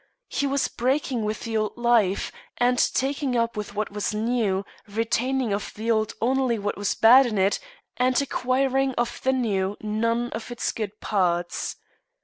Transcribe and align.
He 0.29 0.47
was 0.47 0.67
breaking 0.67 1.25
with 1.25 1.41
the 1.41 1.55
old 1.57 1.77
life, 1.77 2.31
and 2.57 2.79
taking 2.95 3.37
up 3.37 3.55
with 3.55 3.75
what 3.75 3.91
was 3.91 4.15
new, 4.15 4.65
retaining 4.87 5.53
of 5.53 5.71
the 5.75 5.91
old 5.91 6.13
only 6.19 6.57
what 6.57 6.75
was 6.75 6.95
bad 6.95 7.27
in 7.27 7.37
it, 7.37 7.59
and 7.97 8.19
acquiring 8.19 8.93
of 8.95 9.21
the 9.21 9.31
new 9.31 9.77
none 9.79 10.31
of 10.31 10.49
its 10.49 10.71
good 10.71 10.99
parts. 11.01 11.75